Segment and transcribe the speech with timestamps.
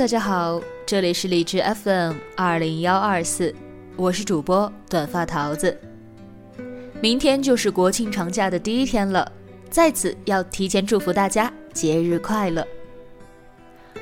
[0.00, 3.54] 大家好，这里是荔枝 FM 二零幺二四，
[3.96, 5.78] 我是主播短发桃子。
[7.02, 9.30] 明天就是国庆长假的第一天了，
[9.68, 12.66] 在此要提前祝福大家节日快乐。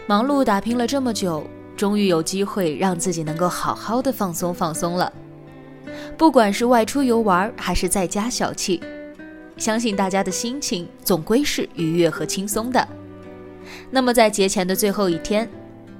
[0.06, 1.44] 忙碌打拼了这么久，
[1.76, 5.12] 终于有机会让自己能够好好的放松放松了。
[6.16, 8.80] 不管是外出游玩，还是在家小憩，
[9.56, 12.86] 相信大家的心情总归是愉悦和轻松的。
[13.90, 15.50] 那么在节前的最后一天。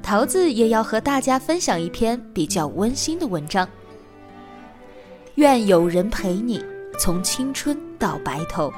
[0.08, 3.68] 桃子也要和大家分享一篇比较温馨的文章。
[5.34, 6.64] 愿有人陪你
[6.98, 8.72] 从青春到白头。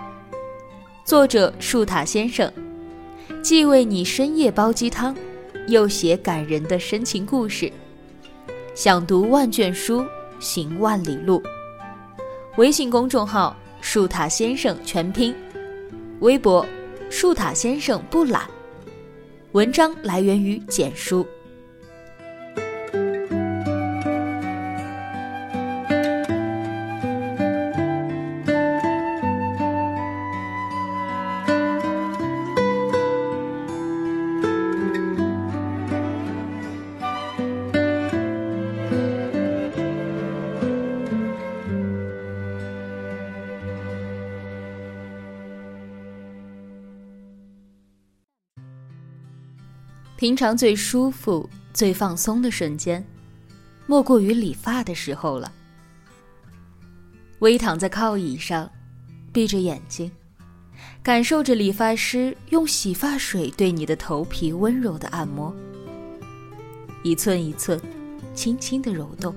[1.04, 2.52] 作者树塔先生，
[3.42, 5.16] 既为你深夜煲鸡汤，
[5.68, 7.72] 又写感人的深情故事。
[8.74, 10.04] 想读万卷书，
[10.40, 11.40] 行万里路。
[12.56, 15.32] 微信公众号树塔先生全拼，
[16.18, 16.66] 微博
[17.08, 18.50] 树塔先生不懒。
[19.52, 21.26] 文章来源于简书。
[50.20, 53.02] 平常最舒服、最放松的瞬间，
[53.86, 55.50] 莫过于理发的时候了。
[57.38, 58.70] 微躺在靠椅上，
[59.32, 60.12] 闭着眼睛，
[61.02, 65.56] 感受着理发师用洗发水对你的头皮温柔的按摩，
[67.02, 67.80] 一寸一寸，
[68.34, 69.34] 轻轻的揉动。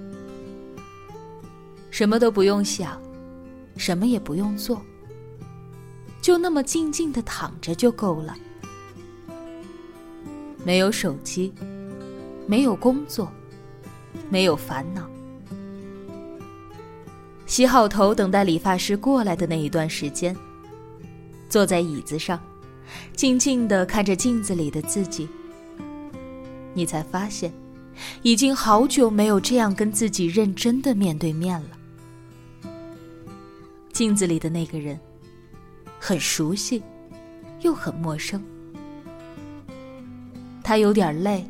[1.92, 3.02] 什么都不用想，
[3.78, 4.82] 什么也不用做，
[6.22, 8.36] 就那么静静的躺着就够了。
[10.66, 11.54] 没有手机，
[12.48, 13.32] 没有工作，
[14.30, 15.08] 没有烦恼。
[17.46, 20.36] 洗好头，等待理发师过来的那一段时间，
[21.50, 22.40] 坐在椅子上，
[23.16, 25.28] 静静的看着镜子里的自己，
[26.74, 27.54] 你才发现，
[28.22, 32.72] 已经好久没有这样跟自己认真的面对面了。
[33.92, 35.00] 镜子里的那个人，
[36.00, 36.82] 很熟悉，
[37.62, 38.44] 又很陌生。
[40.74, 41.46] 他有点累，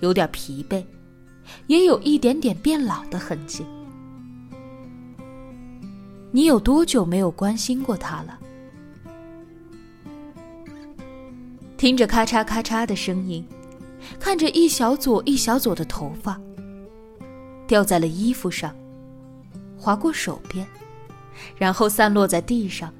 [0.00, 0.84] 有点疲惫，
[1.68, 3.64] 也有一点点变老的痕迹。
[6.32, 8.38] 你有多久没有关心过他了？
[11.78, 13.42] 听着咔嚓咔嚓的声音，
[14.20, 16.38] 看着一小撮一小撮的头发
[17.66, 18.76] 掉在了衣服上，
[19.78, 20.66] 划过手边，
[21.56, 22.92] 然后散落在地上，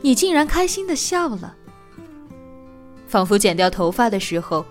[0.00, 1.54] 你竟然开心的笑了。
[3.08, 4.64] 仿佛剪掉头发的时候，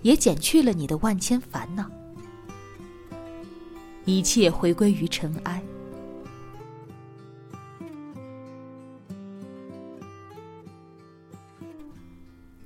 [0.00, 1.84] 也剪去了你的万千烦恼，
[4.06, 5.62] 一切回归于尘埃。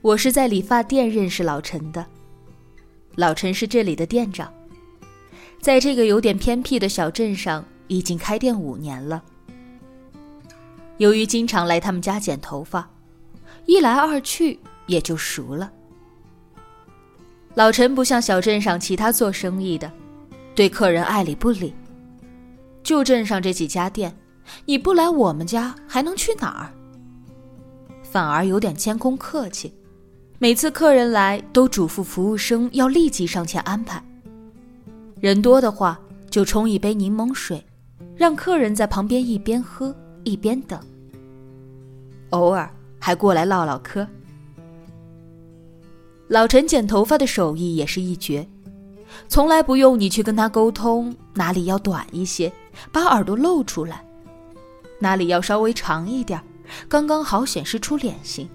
[0.01, 2.07] 我是在理发店认识老陈的，
[3.17, 4.53] 老陈是这里的店长，
[5.61, 9.25] 在这个有点偏僻的小镇上，已经开店五年了。
[10.99, 12.89] 由于经常来他们家剪头发，
[13.67, 14.61] 一来二去。
[14.87, 15.71] 也就熟了。
[17.55, 19.91] 老陈不像小镇上其他做生意的，
[20.55, 21.73] 对客人爱理不理。
[22.83, 24.15] 就镇上这几家店，
[24.67, 26.71] 你不来我们家还能去哪儿？
[28.03, 29.73] 反而有点谦恭客气，
[30.39, 34.05] 每次客人来都嘱咐服务生要立即上前安排。
[35.21, 35.99] 人多的话
[36.29, 37.65] 就冲一杯柠檬水，
[38.17, 39.95] 让客人在旁边一边喝
[40.25, 40.79] 一边等。
[42.31, 42.69] 偶尔
[42.99, 44.07] 还过来唠唠嗑。
[46.29, 48.47] 老陈剪头发的手艺也是一绝，
[49.29, 52.51] 从来不用你去跟他沟通哪里要短一些，
[52.91, 54.05] 把耳朵露出来，
[54.99, 56.43] 哪里要稍微长一点，
[56.89, 58.49] 刚刚好显示出脸型。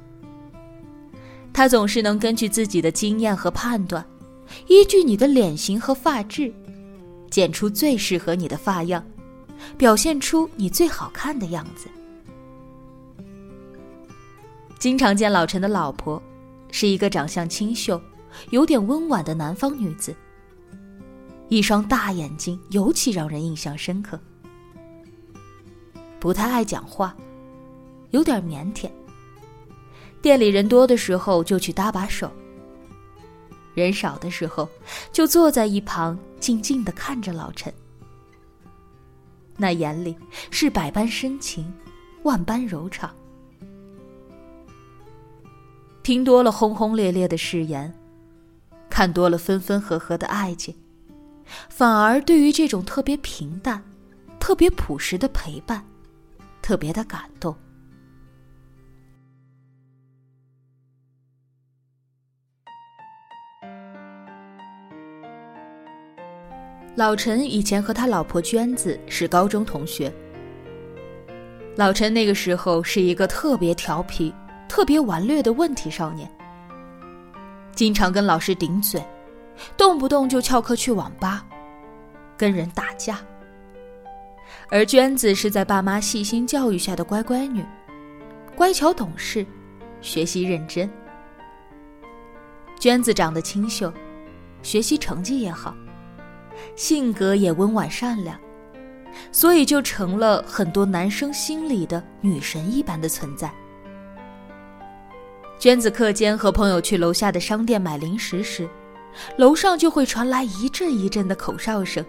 [1.53, 4.03] 他总是能根据自己的经验和判断，
[4.67, 6.51] 依据你的脸型和发质，
[7.29, 9.03] 剪出最适合你的发样，
[9.77, 11.87] 表现出你最好看的样子。
[14.79, 16.21] 经常见老陈的老婆，
[16.71, 18.01] 是一个长相清秀、
[18.51, 20.15] 有点温婉的南方女子，
[21.47, 24.19] 一双大眼睛尤其让人印象深刻。
[26.19, 27.15] 不太爱讲话，
[28.11, 28.89] 有点腼腆。
[30.21, 32.29] 店里人多的时候就去搭把手，
[33.73, 34.67] 人少的时候
[35.13, 37.73] 就坐在一旁静静的看着老陈，
[39.55, 40.15] 那眼里
[40.51, 41.73] 是百般深情，
[42.23, 43.09] 万般柔肠。
[46.01, 47.93] 听多了轰轰烈烈的誓言，
[48.89, 50.75] 看多了分分合合的爱情，
[51.69, 53.83] 反而对于这种特别平淡、
[54.39, 55.85] 特别朴实的陪伴，
[56.61, 57.55] 特别的感动。
[66.95, 70.11] 老陈以前和他老婆娟子是高中同学。
[71.77, 74.33] 老陈那个时候是一个特别调皮。
[74.79, 76.31] 特别顽劣的问题少年，
[77.75, 79.03] 经常跟老师顶嘴，
[79.75, 81.45] 动不动就翘课去网吧，
[82.37, 83.19] 跟人打架。
[84.69, 87.61] 而娟子是在爸妈细心教育下的乖乖女，
[88.55, 89.45] 乖巧懂事，
[89.99, 90.89] 学习认真。
[92.79, 93.91] 娟子长得清秀，
[94.63, 95.75] 学习成绩也好，
[96.77, 98.39] 性格也温婉善良，
[99.29, 103.53] 所以就成了很多男生心里的女神一般的存在。
[105.59, 108.67] 娟子课间和朋友去楼下的商店买零食时，
[109.35, 112.03] 楼上就会传来一阵一阵的口哨声。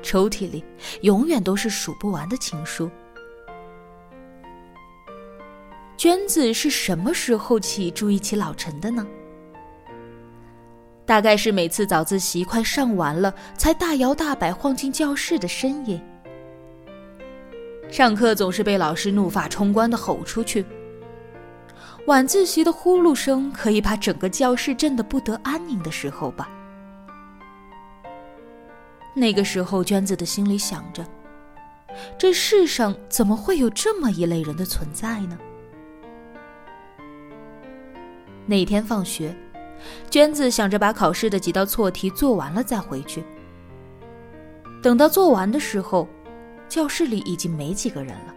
[0.00, 0.62] 抽屉里
[1.00, 2.88] 永远都是数不完的情书。
[5.96, 9.04] 娟子是什么时候起注意起老陈的呢？
[11.04, 16.00] 大概是每次早自习快上完了，才大摇大摆晃进教室的身影。
[17.90, 20.64] 上课总是被老师怒发冲冠的吼出去。
[22.06, 26.50] 晚自习的呼噜声可以把整个教室震得不得安宁的时候吧。
[29.14, 31.06] 那个时候，娟子的心里想着：
[32.18, 35.38] 这世上怎么会有这么一类人的存在呢？
[38.44, 39.34] 那天放学，
[40.10, 43.24] 娟子想着把考试的几道错题做完了再回去。
[44.82, 46.06] 等到做完的时候，
[46.68, 48.34] 教室里已经没几个人了。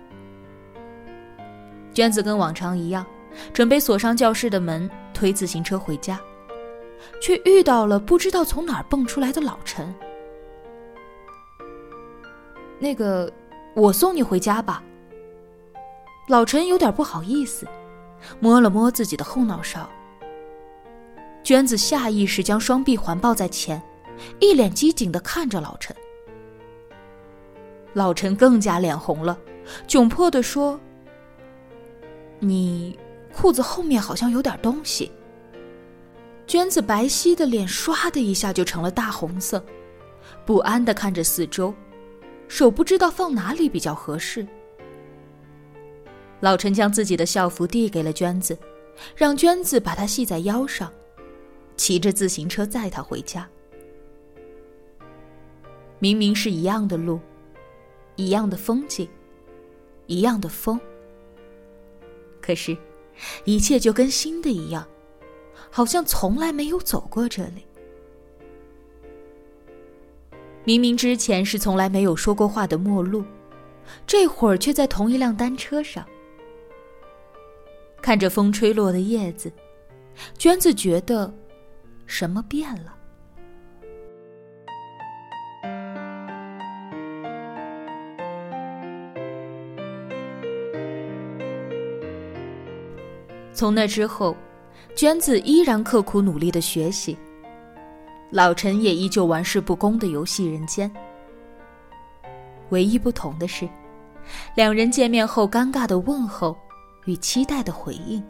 [1.93, 3.05] 娟子跟往常一样。
[3.53, 6.19] 准备锁上教室的门，推自行车回家，
[7.21, 9.93] 却遇到了不知道从哪儿蹦出来的老陈。
[12.79, 13.31] 那个，
[13.75, 14.83] 我送你回家吧。
[16.27, 17.67] 老陈有点不好意思，
[18.39, 19.89] 摸了摸自己的后脑勺。
[21.43, 23.81] 娟子下意识将双臂环抱在前，
[24.39, 25.95] 一脸机警的看着老陈。
[27.93, 29.39] 老陈更加脸红了，
[29.87, 30.79] 窘迫的说
[32.39, 32.99] ：“你。”
[33.39, 35.11] 裤子后面好像有点东西。
[36.47, 39.63] 娟子白皙的脸唰的一下就成了大红色，
[40.43, 41.71] 不安的看着四周，
[42.47, 44.47] 手不知道放哪里比较合适。
[46.39, 48.57] 老陈将自己的校服递给了娟子，
[49.15, 50.91] 让娟子把它系在腰上，
[51.75, 53.47] 骑着自行车载她回家。
[55.99, 57.19] 明明是一样的路，
[58.15, 59.07] 一样的风景，
[60.07, 60.79] 一样的风，
[62.41, 62.75] 可是。
[63.45, 64.87] 一切就跟新的一样，
[65.69, 67.65] 好像从来没有走过这里。
[70.63, 73.23] 明明之前是从来没有说过话的陌路，
[74.05, 76.05] 这会儿却在同一辆单车上，
[78.01, 79.49] 看着风吹落的叶子，
[80.37, 81.33] 娟子觉得
[82.05, 82.96] 什么变了。
[93.57, 94.37] 从那之后，
[94.95, 97.17] 娟子依然刻苦努力的学习，
[98.29, 100.91] 老陈也依旧玩世不恭的游戏人间。
[102.69, 103.67] 唯一不同的是，
[104.53, 106.55] 两人见面后尴尬的问候
[107.05, 108.23] 与期待的回应。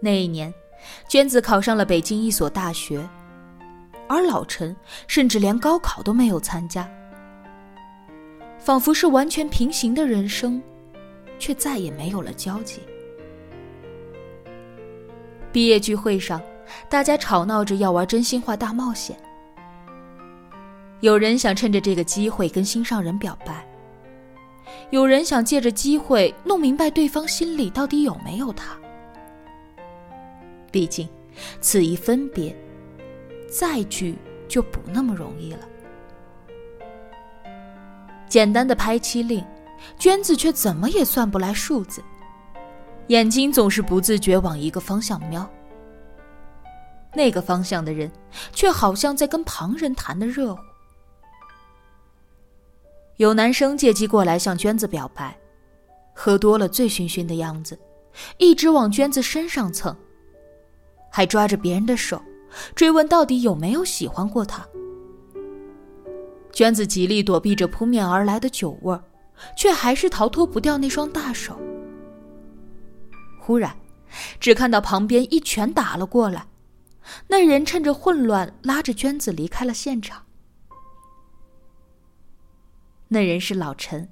[0.00, 0.52] 那一年，
[1.06, 3.08] 娟子考上了北京一所大学，
[4.08, 4.74] 而老陈
[5.06, 6.90] 甚至连高考都没有参加，
[8.58, 10.60] 仿佛是完全平行的人生。
[11.42, 12.78] 却再也没有了交集。
[15.50, 16.40] 毕业聚会上，
[16.88, 19.16] 大家吵闹着要玩真心话大冒险。
[21.00, 23.66] 有人想趁着这个机会跟心上人表白，
[24.90, 28.78] 有人想借着机会弄明白对方心里到底有没有他。
[30.70, 31.08] 毕竟，
[31.60, 32.56] 此一分别，
[33.50, 35.68] 再聚就不那么容易了。
[38.28, 39.44] 简单的拍七令，
[39.98, 42.02] 娟子却怎么也算不来数字，
[43.08, 45.48] 眼睛总是不自觉往一个方向瞄。
[47.14, 48.10] 那个方向的人，
[48.52, 50.60] 却好像在跟旁人谈的热乎。
[53.18, 55.38] 有男生借机过来向娟子表白，
[56.14, 57.78] 喝多了醉醺醺的样子，
[58.38, 59.94] 一直往娟子身上蹭，
[61.10, 62.20] 还抓着别人的手，
[62.74, 64.66] 追问到底有没有喜欢过他。
[66.50, 69.04] 娟子极力躲避着扑面而来的酒味儿，
[69.56, 71.58] 却还是逃脱不掉那双大手。
[73.38, 73.76] 忽然，
[74.38, 76.46] 只看到旁边一拳打了过来，
[77.28, 80.24] 那人趁着混乱拉着娟子离开了现场。
[83.08, 84.08] 那人是老陈，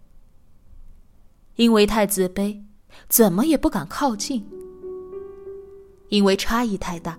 [1.57, 2.62] 因为太自卑，
[3.09, 4.47] 怎么也不敢靠近。
[6.09, 7.17] 因为差异太大，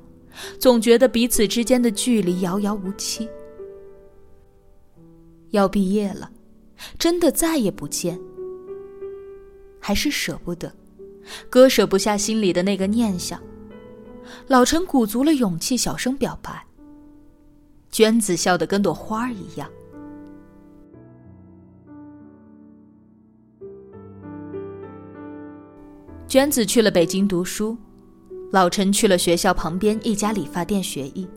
[0.60, 3.28] 总觉得彼此之间的距离遥遥无期。
[5.52, 6.30] 要毕业了，
[6.98, 8.20] 真的再也不见，
[9.80, 10.72] 还是舍不得，
[11.50, 13.42] 割舍不下心里的那个念想。
[14.48, 16.66] 老陈鼓足了勇气，小声表白。
[17.92, 19.70] 娟子笑得跟朵花儿一样。
[26.28, 27.78] 娟子去了北京读书，
[28.52, 31.28] 老陈去了学校旁边一家理发店学艺。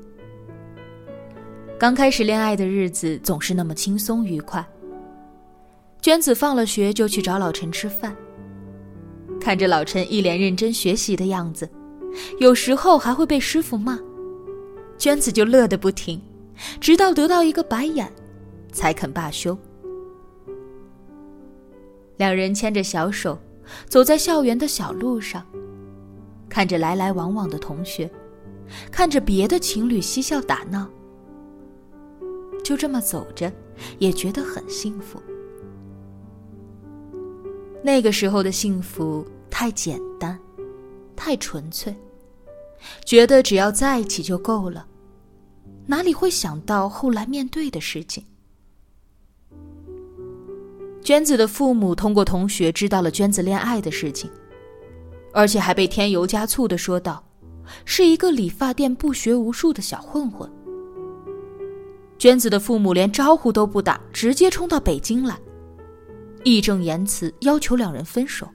[1.77, 4.65] 刚开始恋爱的日子总是那么轻松愉快。
[6.05, 8.15] 娟子放了学就去找老陈吃饭，
[9.41, 11.67] 看着老陈一脸认真学习的样子，
[12.39, 13.99] 有时候还会被师傅骂，
[14.99, 16.21] 娟子就乐得不停，
[16.79, 18.13] 直到得到一个白眼，
[18.71, 19.57] 才肯罢休。
[22.19, 23.39] 两人牵着小手，
[23.89, 25.43] 走在校园的小路上，
[26.51, 28.11] 看着来来往往的同学，
[28.93, 30.87] 看着别的情侣嬉笑打闹。
[32.63, 33.51] 就这么走着，
[33.99, 35.19] 也觉得很幸福。
[37.87, 40.41] 那个时候的幸福太简单，
[41.15, 41.95] 太纯粹，
[43.05, 44.87] 觉得只要在一起就够了，
[45.85, 48.25] 哪里会想到后来面对的事情？
[51.03, 54.31] 娟子的父母通过同学知道了娟子恋爱的事情，
[55.35, 57.23] 而且还被添油加醋的说道，
[57.85, 60.51] 是一个理发店不学无术的小混混。
[62.17, 65.39] 娟子的父母连招呼都不打，直接冲到北京来，
[66.45, 68.47] 义正言辞要求两人分手。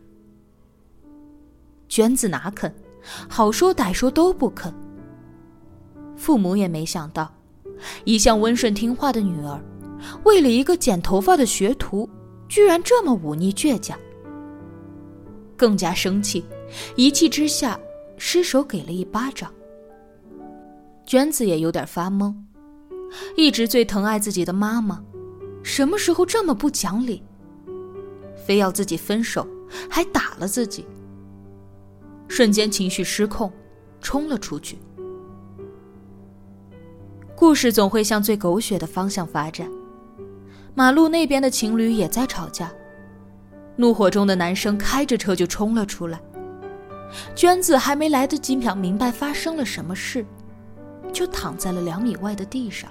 [1.88, 2.72] 娟子哪肯，
[3.28, 4.74] 好说歹说都不肯。
[6.16, 7.34] 父母也没想到，
[8.06, 9.60] 一向温顺听话的女儿，
[10.24, 12.08] 为了一个剪头发的学徒，
[12.48, 13.98] 居然这么忤逆倔强。
[15.58, 16.46] 更加生气，
[16.96, 17.78] 一气之下
[18.18, 19.52] 失手给了一巴掌。
[21.06, 22.34] 娟子也有点发懵。
[23.36, 25.04] 一直最疼爱自己的妈妈，
[25.64, 27.24] 什么时候这么不讲理？
[28.50, 29.48] 非要自己分手，
[29.88, 30.84] 还打了自己。
[32.28, 33.54] 瞬间情绪失控，
[34.02, 34.80] 冲了出去。
[37.36, 39.70] 故事总会向最狗血的方向发展。
[40.74, 42.72] 马路那边的情侣也在吵架，
[43.76, 46.20] 怒火中的男生开着车就冲了出来。
[47.36, 50.26] 娟子还没来得及想明白发生了什么事，
[51.14, 52.90] 就躺在了两米外的地上。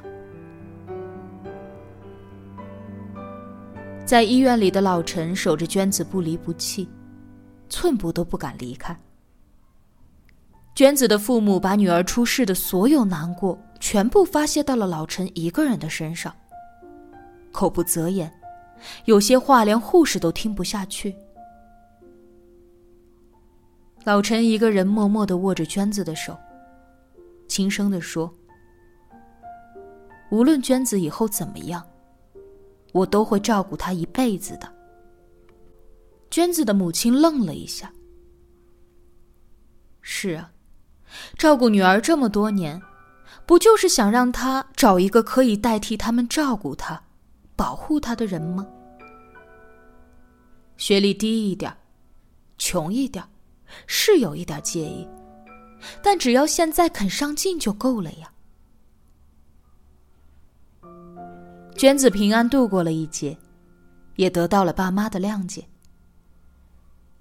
[4.08, 6.88] 在医院里的老陈守着娟子不离不弃，
[7.68, 8.98] 寸步都不敢离开。
[10.74, 16.34] 娟子的父母把女儿出事的所有难过全部发泄到了老陈一个人的身上，
[17.52, 18.32] 口不择言，
[19.04, 21.14] 有些话连护士都听不下去。
[24.04, 26.34] 老陈一个人默默的握着娟子的手，
[27.46, 28.32] 轻声的说
[30.32, 31.84] ：“无论娟子以后怎么样。”
[32.92, 34.73] 我都会照顾她一辈子的。
[36.30, 37.92] 娟子的母亲愣了一下。
[40.00, 40.50] 是啊，
[41.37, 42.80] 照顾女儿这么多年，
[43.47, 47.02] 不就是想让她找一个可以代替他们照顾她、
[47.57, 48.66] 保护她的人吗？
[50.76, 51.76] 学历低一点，
[52.57, 53.25] 穷一点，
[53.87, 55.07] 是有一点介意，
[56.02, 58.33] 但只要现在肯上进就够了呀。
[61.78, 63.38] 娟子平安度过了一劫，
[64.16, 65.64] 也得到了爸妈的谅解。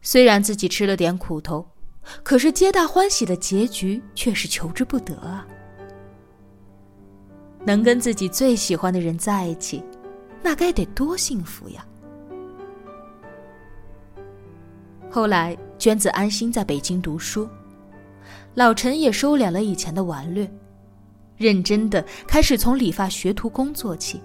[0.02, 1.64] 虽然自己吃了点苦头，
[2.24, 5.46] 可是皆大欢喜的结局却是求之不得啊！
[7.66, 9.84] 能跟自己最喜欢的人在一起，
[10.42, 11.86] 那该得多幸福呀！
[15.08, 17.48] 后来，娟子安心在北京读书，
[18.56, 20.52] 老陈也收敛了以前的顽劣，
[21.36, 24.20] 认真的开始从理发学徒工做起。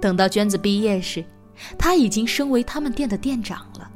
[0.00, 1.24] 等到娟子毕业时，
[1.78, 3.90] 他已经升为他们店的店长了。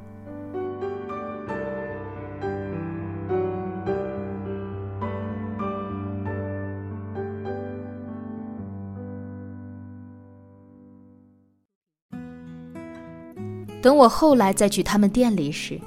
[13.81, 15.79] 等我后来再去他们店里时，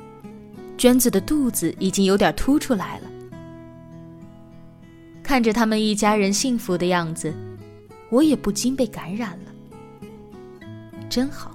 [0.78, 3.10] 娟子的肚子已经有点凸出来了。
[5.24, 7.34] 看着他们一家人幸福的样子，
[8.10, 9.47] 我也不禁被感染了。
[11.18, 11.52] 真好。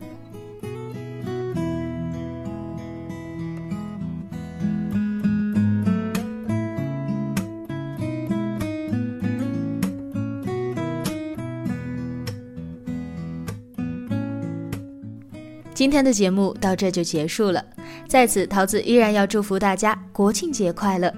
[15.73, 17.65] 今天的节目到这就结束了，
[18.09, 21.15] 在此桃子依然要祝福大家国庆节快乐！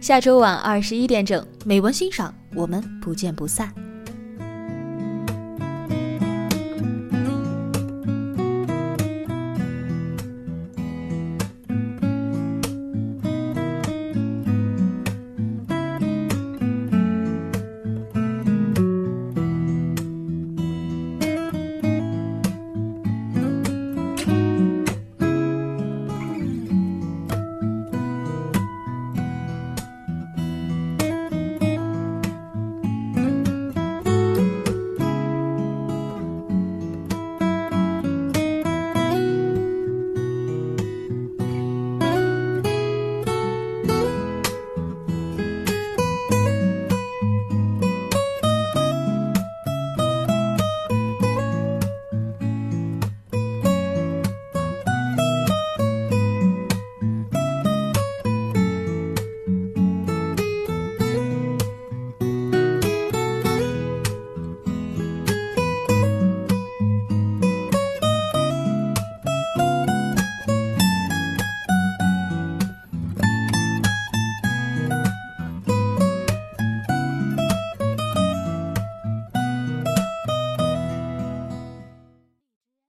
[0.00, 3.83] 下周晚二十一点整，美文欣赏，我们不见不散。